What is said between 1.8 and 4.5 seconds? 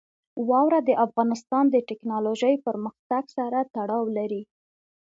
تکنالوژۍ پرمختګ سره تړاو لري.